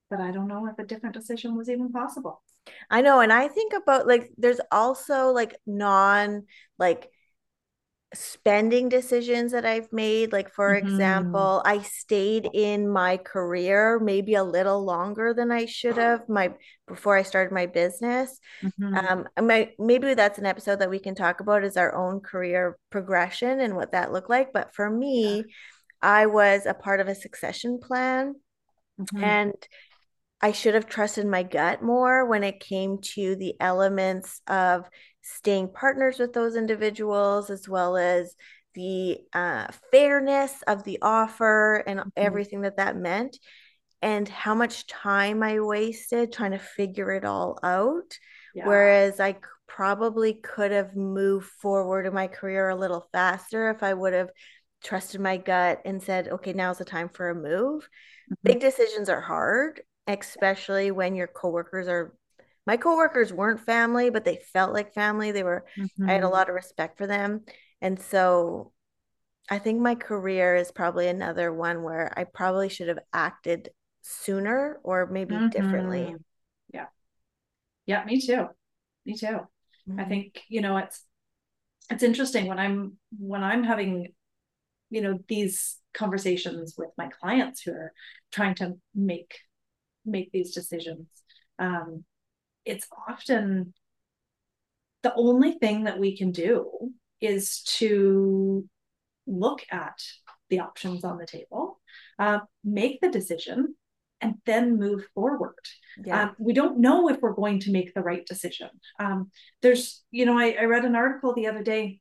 but 0.09 0.19
I 0.19 0.31
don't 0.31 0.47
know 0.47 0.67
if 0.67 0.77
a 0.77 0.85
different 0.85 1.15
decision 1.15 1.55
was 1.55 1.69
even 1.69 1.91
possible. 1.91 2.43
I 2.89 3.01
know. 3.01 3.21
And 3.21 3.33
I 3.33 3.47
think 3.47 3.73
about 3.73 4.07
like 4.07 4.31
there's 4.37 4.61
also 4.71 5.31
like 5.31 5.55
non 5.65 6.43
like 6.77 7.09
spending 8.13 8.89
decisions 8.89 9.53
that 9.53 9.65
I've 9.65 9.91
made. 9.91 10.33
Like, 10.33 10.53
for 10.53 10.73
mm-hmm. 10.73 10.87
example, 10.87 11.61
I 11.65 11.81
stayed 11.81 12.49
in 12.53 12.89
my 12.89 13.17
career 13.17 13.99
maybe 13.99 14.35
a 14.35 14.43
little 14.43 14.83
longer 14.83 15.33
than 15.33 15.51
I 15.51 15.65
should 15.65 15.97
have 15.97 16.27
my 16.27 16.53
before 16.87 17.15
I 17.15 17.23
started 17.23 17.53
my 17.53 17.67
business. 17.67 18.39
Mm-hmm. 18.61 18.95
Um, 18.95 19.47
my, 19.47 19.71
maybe 19.79 20.13
that's 20.13 20.39
an 20.39 20.45
episode 20.45 20.79
that 20.79 20.89
we 20.89 20.99
can 20.99 21.15
talk 21.15 21.39
about 21.39 21.63
is 21.63 21.77
our 21.77 21.95
own 21.95 22.19
career 22.19 22.77
progression 22.89 23.61
and 23.61 23.75
what 23.75 23.93
that 23.93 24.11
looked 24.11 24.29
like. 24.29 24.51
But 24.51 24.73
for 24.73 24.89
me, 24.89 25.37
yeah. 25.37 25.43
I 26.01 26.25
was 26.25 26.65
a 26.65 26.73
part 26.73 26.99
of 26.99 27.07
a 27.07 27.15
succession 27.15 27.79
plan. 27.79 28.35
Mm-hmm. 28.99 29.23
And 29.23 29.53
I 30.41 30.51
should 30.51 30.73
have 30.73 30.87
trusted 30.87 31.25
my 31.27 31.43
gut 31.43 31.83
more 31.83 32.25
when 32.25 32.43
it 32.43 32.59
came 32.59 32.97
to 33.13 33.35
the 33.35 33.53
elements 33.59 34.41
of 34.47 34.89
staying 35.21 35.69
partners 35.69 36.19
with 36.19 36.33
those 36.33 36.55
individuals, 36.55 37.49
as 37.49 37.67
well 37.67 37.97
as 37.97 38.35
the 38.73 39.17
uh, 39.33 39.67
fairness 39.91 40.63
of 40.67 40.83
the 40.83 40.99
offer 41.01 41.83
and 41.87 41.99
mm-hmm. 41.99 42.09
everything 42.15 42.61
that 42.61 42.77
that 42.77 42.95
meant, 42.95 43.37
and 44.01 44.27
how 44.27 44.55
much 44.55 44.87
time 44.87 45.43
I 45.43 45.59
wasted 45.59 46.31
trying 46.31 46.51
to 46.51 46.59
figure 46.59 47.11
it 47.11 47.25
all 47.25 47.59
out. 47.63 48.17
Yeah. 48.55 48.67
Whereas 48.67 49.19
I 49.19 49.37
probably 49.67 50.33
could 50.33 50.71
have 50.71 50.95
moved 50.95 51.47
forward 51.61 52.05
in 52.05 52.13
my 52.13 52.27
career 52.27 52.69
a 52.69 52.75
little 52.75 53.07
faster 53.11 53.69
if 53.69 53.83
I 53.83 53.93
would 53.93 54.13
have 54.13 54.29
trusted 54.83 55.21
my 55.21 55.37
gut 55.37 55.81
and 55.85 56.01
said, 56.01 56.27
okay, 56.27 56.53
now's 56.53 56.79
the 56.79 56.85
time 56.85 57.09
for 57.09 57.29
a 57.29 57.35
move. 57.35 57.83
Mm-hmm. 57.83 58.33
Big 58.43 58.59
decisions 58.59 59.07
are 59.09 59.21
hard, 59.21 59.81
especially 60.07 60.91
when 60.91 61.15
your 61.15 61.27
coworkers 61.27 61.87
are 61.87 62.13
my 62.71 62.77
coworkers 62.77 63.33
weren't 63.33 63.59
family, 63.59 64.09
but 64.09 64.23
they 64.23 64.37
felt 64.53 64.71
like 64.71 64.93
family. 64.93 65.33
They 65.33 65.43
were, 65.43 65.65
mm-hmm. 65.77 66.09
I 66.09 66.13
had 66.13 66.21
a 66.21 66.23
mm-hmm. 66.23 66.33
lot 66.33 66.47
of 66.47 66.55
respect 66.55 66.97
for 66.97 67.05
them. 67.05 67.41
And 67.81 67.99
so 67.99 68.71
I 69.49 69.59
think 69.59 69.81
my 69.81 69.95
career 69.95 70.55
is 70.55 70.71
probably 70.71 71.09
another 71.09 71.51
one 71.53 71.83
where 71.83 72.17
I 72.17 72.23
probably 72.23 72.69
should 72.69 72.87
have 72.87 72.99
acted 73.11 73.71
sooner 74.03 74.79
or 74.83 75.05
maybe 75.07 75.35
mm-hmm. 75.35 75.49
differently. 75.49 76.15
Yeah. 76.73 76.85
Yeah, 77.87 78.05
me 78.05 78.21
too. 78.21 78.45
Me 79.05 79.17
too. 79.17 79.27
Mm-hmm. 79.27 79.99
I 79.99 80.05
think, 80.05 80.41
you 80.47 80.61
know, 80.61 80.77
it's 80.77 81.03
it's 81.89 82.03
interesting 82.03 82.47
when 82.47 82.57
I'm 82.57 82.93
when 83.19 83.43
I'm 83.43 83.65
having, 83.65 84.13
you 84.89 85.01
know, 85.01 85.19
these 85.27 85.77
conversations 85.93 86.75
with 86.77 86.91
my 86.97 87.09
clients 87.19 87.63
who 87.63 87.71
are 87.73 87.91
trying 88.31 88.55
to 88.55 88.75
make 88.95 89.39
make 90.05 90.31
these 90.31 90.53
decisions. 90.53 91.09
Um, 91.59 92.05
it's 92.65 92.87
often 93.07 93.73
the 95.03 95.13
only 95.15 95.53
thing 95.53 95.85
that 95.85 95.99
we 95.99 96.15
can 96.15 96.31
do 96.31 96.91
is 97.19 97.61
to 97.63 98.67
look 99.27 99.63
at 99.71 99.99
the 100.49 100.59
options 100.59 101.03
on 101.03 101.17
the 101.17 101.25
table, 101.25 101.79
uh, 102.19 102.39
make 102.63 103.01
the 103.01 103.09
decision, 103.09 103.75
and 104.19 104.35
then 104.45 104.77
move 104.77 105.07
forward. 105.15 105.55
Yeah. 106.03 106.23
Um, 106.23 106.35
we 106.37 106.53
don't 106.53 106.79
know 106.79 107.09
if 107.09 107.21
we're 107.21 107.33
going 107.33 107.59
to 107.61 107.71
make 107.71 107.93
the 107.93 108.01
right 108.01 108.25
decision. 108.25 108.69
Um, 108.99 109.31
there's, 109.61 110.03
you 110.11 110.25
know, 110.25 110.37
I, 110.37 110.55
I, 110.59 110.65
read 110.65 110.85
an 110.85 110.95
article 110.95 111.33
the 111.33 111.47
other 111.47 111.63
day 111.63 111.99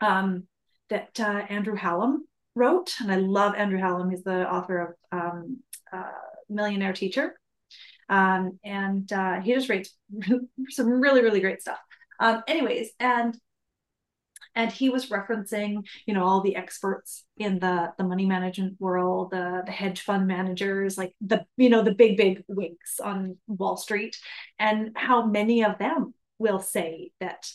um, 0.00 0.44
that 0.90 1.20
uh, 1.20 1.44
Andrew 1.48 1.76
Hallam 1.76 2.26
wrote, 2.56 2.94
and 3.00 3.12
I 3.12 3.16
love 3.16 3.54
Andrew 3.54 3.78
Hallam. 3.78 4.10
He's 4.10 4.24
the 4.24 4.50
author 4.50 4.96
of 5.12 5.20
um, 5.20 5.58
uh, 5.92 6.10
Millionaire 6.48 6.92
Teacher. 6.92 7.38
Um, 8.08 8.58
and 8.64 9.10
uh, 9.12 9.40
he 9.40 9.54
just 9.54 9.68
writes 9.68 9.96
some 10.70 10.88
really, 10.88 11.22
really 11.22 11.40
great 11.40 11.60
stuff. 11.60 11.78
Um, 12.20 12.42
anyways, 12.46 12.90
and 12.98 13.36
and 14.54 14.72
he 14.72 14.88
was 14.88 15.10
referencing, 15.10 15.86
you 16.06 16.14
know, 16.14 16.24
all 16.24 16.40
the 16.40 16.56
experts 16.56 17.24
in 17.36 17.58
the 17.58 17.92
the 17.98 18.04
money 18.04 18.26
management 18.26 18.80
world, 18.80 19.30
the 19.30 19.62
the 19.66 19.72
hedge 19.72 20.00
fund 20.00 20.26
managers, 20.26 20.96
like 20.96 21.14
the 21.20 21.44
you 21.56 21.68
know 21.68 21.82
the 21.82 21.94
big 21.94 22.16
big 22.16 22.42
wigs 22.48 22.98
on 23.02 23.36
Wall 23.46 23.76
Street, 23.76 24.16
and 24.58 24.92
how 24.96 25.26
many 25.26 25.62
of 25.62 25.78
them 25.78 26.14
will 26.38 26.58
say 26.60 27.12
that, 27.20 27.50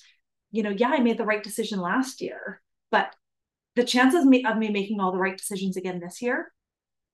you 0.52 0.64
know, 0.64 0.70
yeah, 0.70 0.90
I 0.90 1.00
made 1.00 1.18
the 1.18 1.26
right 1.26 1.44
decision 1.44 1.80
last 1.80 2.22
year, 2.22 2.62
but 2.90 3.16
the 3.76 3.84
chances 3.84 4.24
of 4.24 4.28
me, 4.28 4.44
of 4.44 4.58
me 4.58 4.70
making 4.70 5.00
all 5.00 5.12
the 5.12 5.18
right 5.20 5.38
decisions 5.38 5.78
again 5.78 6.00
this 6.00 6.22
year 6.22 6.52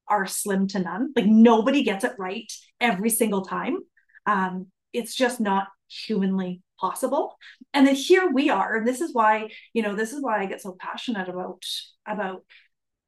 are 0.10 0.26
slim 0.26 0.68
to 0.70 0.80
none. 0.80 1.14
Like 1.16 1.26
nobody 1.26 1.84
gets 1.84 2.04
it 2.04 2.14
right 2.18 2.52
every 2.80 3.10
single 3.10 3.44
time. 3.44 3.80
Um, 4.26 4.68
it's 4.94 5.16
just 5.16 5.40
not 5.40 5.68
humanly 5.90 6.62
possible. 6.80 7.38
And 7.74 7.88
then 7.88 7.96
here 7.96 8.30
we 8.30 8.50
are, 8.50 8.78
and 8.78 8.88
this 8.88 9.02
is 9.02 9.14
why 9.14 9.50
you 9.74 9.82
know 9.82 9.96
this 9.96 10.14
is 10.14 10.22
why 10.22 10.42
I 10.42 10.46
get 10.46 10.62
so 10.62 10.76
passionate 10.80 11.30
about 11.30 11.64
about 12.06 12.44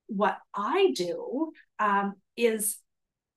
what 0.07 0.37
I 0.53 0.91
do. 0.95 1.51
Um, 1.79 2.15
is 2.35 2.77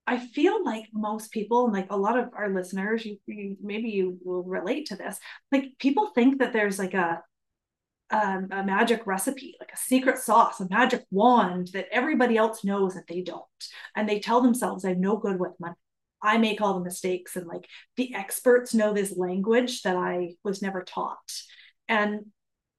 I 0.07 0.19
feel 0.19 0.64
like 0.64 0.87
most 0.92 1.31
people, 1.31 1.64
and 1.64 1.73
like 1.73 1.90
a 1.90 1.97
lot 1.97 2.19
of 2.19 2.31
our 2.37 2.50
listeners, 2.52 3.04
you, 3.04 3.19
you 3.26 3.57
maybe 3.62 3.90
you 3.90 4.19
will 4.25 4.42
relate 4.42 4.87
to 4.87 4.97
this. 4.97 5.19
Like 5.52 5.73
people 5.78 6.09
think 6.14 6.38
that 6.38 6.52
there's 6.52 6.78
like 6.78 6.95
a 6.95 7.23
um, 8.12 8.49
a 8.50 8.62
magic 8.62 9.07
recipe, 9.07 9.57
like 9.59 9.73
a 9.73 9.76
secret 9.76 10.19
sauce, 10.19 10.61
a 10.61 10.69
magic 10.69 11.04
wand 11.11 11.71
that 11.73 11.88
everybody 11.90 12.37
else 12.37 12.62
knows 12.62 12.95
that 12.95 13.07
they 13.09 13.23
don't. 13.23 13.42
And 13.97 14.09
they 14.09 14.21
tell 14.21 14.42
themselves, 14.42 14.85
I'm 14.85 15.00
no 15.00 15.16
good 15.16 15.40
with 15.40 15.59
money. 15.59 15.75
I 16.23 16.38
make 16.38 16.61
all 16.61 16.75
the 16.75 16.85
mistakes. 16.85 17.37
And 17.37 17.47
like 17.47 17.66
the 17.97 18.14
experts 18.14 18.75
know 18.75 18.92
this 18.92 19.16
language 19.16 19.83
that 19.83 19.97
I 19.97 20.35
was 20.45 20.62
never 20.62 20.83
taught. 20.83 21.33
And 21.88 22.26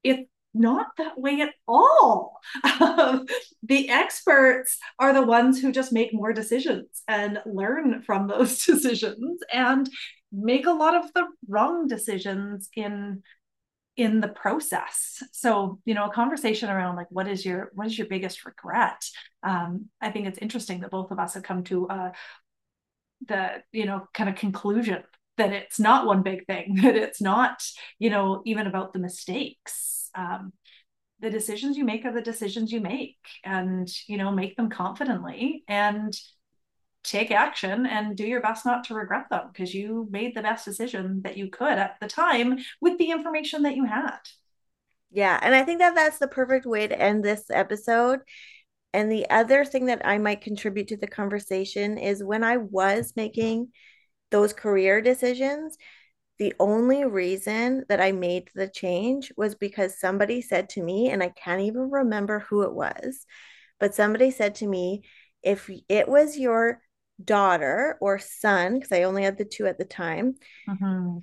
it's 0.03 0.29
not 0.53 0.87
that 0.97 1.19
way 1.19 1.41
at 1.41 1.53
all. 1.67 2.39
Um, 2.79 3.25
the 3.63 3.89
experts 3.89 4.77
are 4.99 5.13
the 5.13 5.25
ones 5.25 5.59
who 5.59 5.71
just 5.71 5.91
make 5.91 6.13
more 6.13 6.31
decisions 6.31 7.01
and 7.07 7.39
learn 7.45 8.03
from 8.03 8.27
those 8.27 8.63
decisions 8.65 9.41
and 9.51 9.89
make 10.31 10.65
a 10.65 10.71
lot 10.71 10.95
of 10.95 11.11
the 11.13 11.25
wrong 11.47 11.87
decisions 11.87 12.69
in 12.75 13.23
in 13.95 14.21
the 14.21 14.27
process. 14.27 15.21
So 15.31 15.79
you 15.85 15.93
know 15.93 16.05
a 16.05 16.13
conversation 16.13 16.69
around 16.69 16.95
like 16.95 17.07
what 17.09 17.27
is 17.27 17.45
your 17.45 17.71
what 17.73 17.87
is 17.87 17.97
your 17.97 18.07
biggest 18.07 18.45
regret? 18.45 19.03
Um, 19.43 19.89
i 20.01 20.09
think 20.09 20.27
it's 20.27 20.39
interesting 20.39 20.79
that 20.81 20.91
both 20.91 21.11
of 21.11 21.19
us 21.19 21.33
have 21.33 21.43
come 21.43 21.63
to 21.65 21.87
uh, 21.87 22.11
the 23.27 23.63
you 23.71 23.85
know 23.85 24.07
kind 24.13 24.29
of 24.29 24.35
conclusion 24.35 25.03
that 25.37 25.51
it's 25.51 25.79
not 25.79 26.05
one 26.05 26.21
big 26.21 26.45
thing 26.45 26.75
that 26.81 26.95
it's 26.95 27.21
not 27.21 27.63
you 27.99 28.09
know 28.09 28.41
even 28.45 28.67
about 28.67 28.93
the 28.93 28.99
mistakes 28.99 30.09
um, 30.15 30.53
the 31.23 31.29
decisions 31.29 31.77
you 31.77 31.85
make 31.85 32.05
are 32.05 32.11
the 32.11 32.21
decisions 32.21 32.71
you 32.71 32.81
make 32.81 33.17
and 33.45 33.89
you 34.07 34.17
know 34.17 34.29
make 34.29 34.57
them 34.57 34.69
confidently. 34.69 35.63
And 35.67 36.13
take 37.03 37.31
action 37.31 37.85
and 37.85 38.15
do 38.15 38.25
your 38.25 38.41
best 38.41 38.65
not 38.65 38.85
to 38.85 38.93
regret 38.93 39.29
them 39.29 39.49
because 39.51 39.73
you 39.73 40.07
made 40.09 40.35
the 40.35 40.41
best 40.41 40.65
decision 40.65 41.21
that 41.23 41.37
you 41.37 41.49
could 41.49 41.77
at 41.77 41.97
the 41.99 42.07
time 42.07 42.59
with 42.81 42.97
the 42.97 43.11
information 43.11 43.63
that 43.63 43.75
you 43.75 43.85
had. 43.85 44.19
Yeah. 45.11 45.37
And 45.41 45.53
I 45.53 45.63
think 45.63 45.79
that 45.79 45.95
that's 45.95 46.17
the 46.17 46.27
perfect 46.27 46.65
way 46.65 46.87
to 46.87 46.99
end 46.99 47.23
this 47.23 47.45
episode. 47.51 48.21
And 48.93 49.11
the 49.11 49.29
other 49.29 49.65
thing 49.65 49.87
that 49.87 50.01
I 50.05 50.17
might 50.17 50.41
contribute 50.41 50.87
to 50.89 50.97
the 50.97 51.07
conversation 51.07 51.97
is 51.97 52.23
when 52.23 52.43
I 52.43 52.57
was 52.57 53.13
making 53.15 53.69
those 54.31 54.53
career 54.53 55.01
decisions, 55.01 55.77
the 56.39 56.53
only 56.59 57.05
reason 57.05 57.85
that 57.89 58.01
I 58.01 58.11
made 58.11 58.49
the 58.55 58.67
change 58.67 59.31
was 59.37 59.55
because 59.55 59.99
somebody 59.99 60.41
said 60.41 60.69
to 60.69 60.83
me, 60.83 61.09
and 61.09 61.21
I 61.21 61.29
can't 61.29 61.61
even 61.61 61.91
remember 61.91 62.39
who 62.39 62.63
it 62.63 62.73
was, 62.73 63.25
but 63.79 63.93
somebody 63.93 64.31
said 64.31 64.55
to 64.55 64.67
me, 64.67 65.03
if 65.43 65.69
it 65.89 66.07
was 66.07 66.37
your 66.37 66.81
daughter 67.25 67.97
or 68.01 68.19
son, 68.19 68.75
because 68.75 68.91
I 68.91 69.03
only 69.03 69.23
had 69.23 69.37
the 69.37 69.45
two 69.45 69.65
at 69.67 69.77
the 69.77 69.85
time, 69.85 70.35
mm-hmm. 70.67 71.19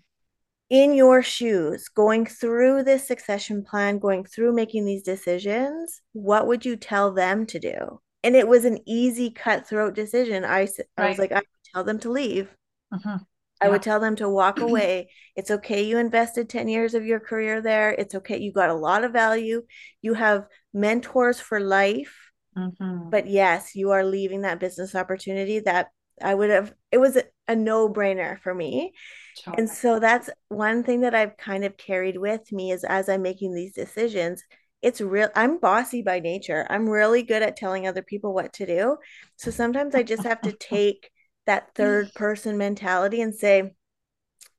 in 0.68 0.94
your 0.94 1.22
shoes, 1.22 1.88
going 1.88 2.26
through 2.26 2.84
this 2.84 3.06
succession 3.06 3.64
plan, 3.64 3.98
going 3.98 4.24
through 4.24 4.52
making 4.54 4.84
these 4.84 5.02
decisions, 5.02 6.00
what 6.12 6.46
would 6.46 6.64
you 6.64 6.76
tell 6.76 7.12
them 7.12 7.46
to 7.46 7.58
do? 7.58 8.00
And 8.22 8.36
it 8.36 8.46
was 8.46 8.64
an 8.64 8.78
easy, 8.86 9.30
cutthroat 9.30 9.94
decision. 9.94 10.44
I, 10.44 10.68
I 10.96 11.08
was 11.08 11.18
like, 11.18 11.32
I 11.32 11.36
would 11.36 11.44
tell 11.74 11.84
them 11.84 11.98
to 12.00 12.10
leave. 12.10 12.54
Mhm. 12.92 13.26
I 13.60 13.66
Yeah. 13.66 13.72
would 13.72 13.82
tell 13.82 14.00
them 14.00 14.16
to 14.16 14.28
walk 14.28 14.60
away. 14.60 15.10
It's 15.36 15.50
okay. 15.50 15.82
You 15.82 15.98
invested 15.98 16.48
10 16.48 16.68
years 16.68 16.94
of 16.94 17.04
your 17.04 17.20
career 17.20 17.60
there. 17.60 17.90
It's 17.92 18.14
okay. 18.14 18.38
You 18.38 18.52
got 18.52 18.70
a 18.70 18.74
lot 18.74 19.04
of 19.04 19.12
value. 19.12 19.62
You 20.02 20.14
have 20.14 20.46
mentors 20.72 21.40
for 21.40 21.60
life. 21.60 22.29
Mhm. 22.56 23.10
But 23.10 23.26
yes, 23.26 23.74
you 23.74 23.90
are 23.90 24.04
leaving 24.04 24.42
that 24.42 24.60
business 24.60 24.94
opportunity 24.94 25.60
that 25.60 25.90
I 26.22 26.34
would 26.34 26.50
have, 26.50 26.74
it 26.92 26.98
was 26.98 27.16
a, 27.16 27.24
a 27.48 27.56
no 27.56 27.88
brainer 27.88 28.40
for 28.40 28.54
me. 28.54 28.92
Totally. 29.34 29.58
And 29.58 29.70
so 29.70 30.00
that's 30.00 30.30
one 30.48 30.84
thing 30.84 31.02
that 31.02 31.14
I've 31.14 31.36
kind 31.36 31.64
of 31.64 31.76
carried 31.76 32.18
with 32.18 32.52
me 32.52 32.72
is 32.72 32.84
as 32.84 33.08
I'm 33.08 33.22
making 33.22 33.54
these 33.54 33.74
decisions, 33.74 34.42
it's 34.82 35.00
real. 35.00 35.28
I'm 35.36 35.58
bossy 35.58 36.02
by 36.02 36.20
nature. 36.20 36.66
I'm 36.70 36.88
really 36.88 37.22
good 37.22 37.42
at 37.42 37.56
telling 37.56 37.86
other 37.86 38.02
people 38.02 38.34
what 38.34 38.52
to 38.54 38.66
do. 38.66 38.98
So 39.36 39.50
sometimes 39.50 39.94
I 39.94 40.02
just 40.04 40.24
have 40.24 40.42
to 40.42 40.52
take 40.52 41.10
that 41.46 41.74
third 41.74 42.14
person 42.14 42.58
mentality 42.58 43.20
and 43.22 43.34
say, 43.34 43.72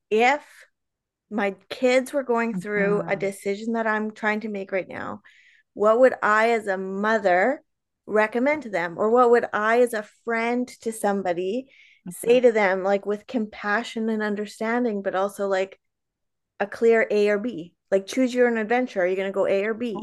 if 0.09 0.41
my 1.29 1.55
kids 1.69 2.13
were 2.13 2.23
going 2.23 2.55
through 2.55 3.03
a 3.07 3.15
Mhm. 3.15 3.17
decision 3.17 3.73
that 3.73 3.87
I'm 3.87 4.11
trying 4.11 4.41
to 4.41 4.49
make 4.49 4.71
right 4.71 4.87
now, 4.87 5.21
what 5.73 5.99
would 5.99 6.15
I, 6.23 6.51
as 6.51 6.67
a 6.67 6.77
mother, 6.77 7.63
recommend 8.11 8.63
to 8.63 8.69
them? 8.69 8.97
Or 8.97 9.09
what 9.09 9.31
would 9.31 9.45
I, 9.53 9.81
as 9.81 9.93
a 9.93 10.07
friend 10.25 10.67
to 10.81 10.91
somebody, 10.91 11.67
say 12.09 12.39
Mhm. 12.39 12.43
to 12.43 12.51
them, 12.51 12.83
like 12.83 13.05
with 13.05 13.27
compassion 13.27 14.09
and 14.09 14.21
understanding, 14.23 15.01
but 15.01 15.15
also 15.15 15.47
like 15.47 15.79
a 16.59 16.67
clear 16.67 17.07
A 17.09 17.29
or 17.29 17.39
B? 17.39 17.73
Like, 17.89 18.05
choose 18.07 18.33
your 18.33 18.47
own 18.47 18.57
adventure. 18.57 19.01
Are 19.01 19.07
you 19.07 19.15
going 19.15 19.27
to 19.27 19.33
go 19.33 19.47
A 19.47 19.65
or 19.65 19.73
B? 19.73 19.95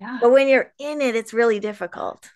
Yeah. 0.00 0.18
But 0.20 0.32
when 0.32 0.48
you're 0.48 0.72
in 0.78 1.00
it, 1.00 1.14
it's 1.14 1.32
really 1.32 1.60
difficult. 1.60 2.30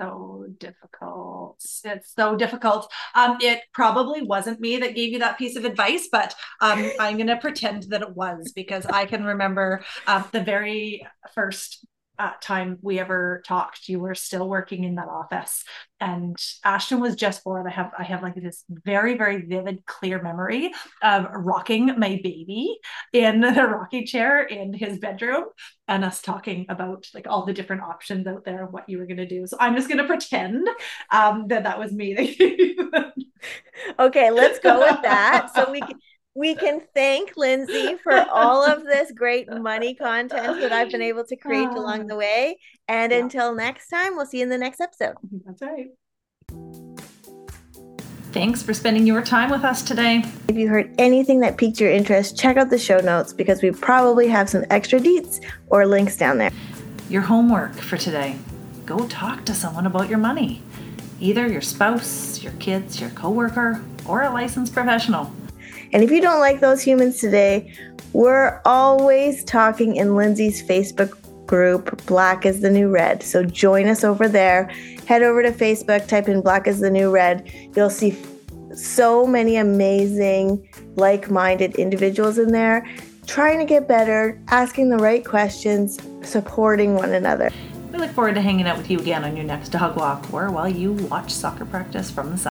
so 0.00 0.46
difficult. 0.58 1.60
It's 1.84 2.14
so 2.14 2.34
difficult. 2.36 2.90
Um, 3.14 3.36
it 3.42 3.60
probably 3.74 4.22
wasn't 4.22 4.58
me 4.60 4.78
that 4.78 4.94
gave 4.94 5.12
you 5.12 5.18
that 5.18 5.36
piece 5.36 5.56
of 5.56 5.66
advice, 5.66 6.08
but 6.10 6.34
um, 6.62 6.90
I'm 6.98 7.16
going 7.16 7.26
to 7.26 7.36
pretend 7.36 7.82
that 7.90 8.00
it 8.00 8.16
was 8.16 8.52
because 8.54 8.86
I 8.86 9.04
can 9.04 9.24
remember 9.24 9.84
uh, 10.06 10.22
the 10.32 10.42
very 10.42 11.06
first 11.34 11.84
uh, 12.20 12.32
time 12.42 12.78
we 12.82 12.98
ever 12.98 13.42
talked. 13.46 13.88
You 13.88 13.98
were 13.98 14.14
still 14.14 14.46
working 14.46 14.84
in 14.84 14.96
that 14.96 15.08
office, 15.08 15.64
and 16.00 16.36
Ashton 16.62 17.00
was 17.00 17.14
just 17.16 17.42
born. 17.44 17.66
I 17.66 17.70
have 17.70 17.92
I 17.98 18.02
have 18.02 18.22
like 18.22 18.34
this 18.34 18.64
very 18.68 19.16
very 19.16 19.40
vivid, 19.46 19.86
clear 19.86 20.20
memory 20.20 20.70
of 21.02 21.26
rocking 21.32 21.86
my 21.98 22.20
baby 22.22 22.78
in 23.14 23.40
the 23.54 23.66
rocking 23.66 24.04
chair 24.04 24.42
in 24.42 24.74
his 24.74 24.98
bedroom 24.98 25.44
and 25.88 26.04
us 26.04 26.20
talking 26.20 26.66
about 26.68 27.06
like 27.14 27.26
all 27.26 27.46
the 27.46 27.54
different 27.54 27.82
options 27.82 28.26
out 28.26 28.44
there 28.44 28.64
of 28.64 28.72
what 28.72 28.88
you 28.88 28.98
were 28.98 29.06
going 29.06 29.16
to 29.16 29.26
do. 29.26 29.46
So 29.46 29.56
I'm 29.58 29.74
just 29.74 29.88
going 29.88 29.98
to 29.98 30.06
pretend 30.06 30.68
um, 31.10 31.46
that 31.48 31.64
that 31.64 31.78
was 31.78 31.92
me. 31.92 32.36
Okay, 33.98 34.30
let's 34.30 34.58
go 34.58 34.78
with 34.80 35.02
that. 35.02 35.50
So 35.54 35.70
we 35.70 35.80
can 35.80 35.98
we 36.34 36.54
can 36.54 36.80
thank 36.94 37.36
Lindsay 37.36 37.96
for 38.02 38.24
all 38.30 38.64
of 38.64 38.84
this 38.84 39.12
great 39.12 39.48
money 39.50 39.94
content 39.94 40.60
that 40.60 40.72
I've 40.72 40.90
been 40.90 41.02
able 41.02 41.24
to 41.24 41.36
create 41.36 41.68
oh. 41.70 41.78
along 41.78 42.06
the 42.06 42.16
way. 42.16 42.58
And 42.88 43.12
Yeah. 43.12 43.18
until 43.18 43.54
next 43.54 43.88
time, 43.88 44.16
we'll 44.16 44.26
see 44.26 44.38
you 44.38 44.44
in 44.44 44.48
the 44.48 44.58
next 44.58 44.80
episode. 44.80 45.14
That's 45.44 45.62
right. 45.62 45.88
Thanks 48.32 48.62
for 48.62 48.72
spending 48.72 49.08
your 49.08 49.22
time 49.22 49.50
with 49.50 49.64
us 49.64 49.82
today. 49.82 50.22
If 50.46 50.56
you 50.56 50.68
heard 50.68 50.94
anything 50.98 51.40
that 51.40 51.56
piqued 51.56 51.80
your 51.80 51.90
interest, 51.90 52.38
check 52.38 52.56
out 52.56 52.70
the 52.70 52.78
show 52.78 52.98
notes 52.98 53.32
because 53.32 53.60
we 53.60 53.72
probably 53.72 54.28
have 54.28 54.48
some 54.48 54.64
extra 54.70 55.00
deets 55.00 55.44
or 55.66 55.84
links 55.84 56.16
down 56.16 56.38
there. 56.38 56.52
Your 57.08 57.22
homework 57.22 57.74
for 57.74 57.96
today 57.96 58.38
go 58.86 59.06
talk 59.08 59.44
to 59.44 59.54
someone 59.54 59.86
about 59.86 60.08
your 60.08 60.18
money. 60.18 60.62
Either 61.20 61.46
your 61.46 61.60
spouse, 61.60 62.42
your 62.42 62.52
kids, 62.54 63.00
your 63.00 63.10
coworker, 63.10 63.84
or 64.06 64.22
a 64.22 64.30
licensed 64.30 64.72
professional. 64.72 65.32
And 65.92 66.04
if 66.04 66.10
you 66.10 66.20
don't 66.20 66.40
like 66.40 66.60
those 66.60 66.82
humans 66.82 67.18
today, 67.18 67.74
we're 68.12 68.60
always 68.64 69.44
talking 69.44 69.96
in 69.96 70.16
Lindsay's 70.16 70.62
Facebook 70.62 71.16
group, 71.46 72.04
Black 72.06 72.46
is 72.46 72.60
the 72.60 72.70
New 72.70 72.88
Red. 72.88 73.22
So 73.22 73.44
join 73.44 73.88
us 73.88 74.04
over 74.04 74.28
there. 74.28 74.66
Head 75.06 75.22
over 75.22 75.42
to 75.42 75.50
Facebook, 75.50 76.06
type 76.06 76.28
in 76.28 76.40
Black 76.40 76.66
is 76.66 76.80
the 76.80 76.90
New 76.90 77.10
Red. 77.10 77.52
You'll 77.74 77.90
see 77.90 78.16
so 78.74 79.26
many 79.26 79.56
amazing, 79.56 80.68
like 80.94 81.28
minded 81.28 81.74
individuals 81.74 82.38
in 82.38 82.52
there 82.52 82.86
trying 83.30 83.60
to 83.60 83.64
get 83.64 83.86
better, 83.86 84.40
asking 84.48 84.90
the 84.90 84.96
right 84.96 85.24
questions, 85.24 86.00
supporting 86.22 86.94
one 86.94 87.12
another. 87.12 87.48
We 87.92 87.98
look 87.98 88.10
forward 88.10 88.34
to 88.34 88.40
hanging 88.40 88.66
out 88.66 88.76
with 88.76 88.90
you 88.90 88.98
again 88.98 89.24
on 89.24 89.36
your 89.36 89.44
next 89.44 89.68
dog 89.68 89.96
walk 89.96 90.32
or 90.32 90.50
while 90.50 90.68
you 90.68 90.92
watch 90.92 91.32
soccer 91.32 91.64
practice 91.64 92.10
from 92.10 92.30
the 92.30 92.50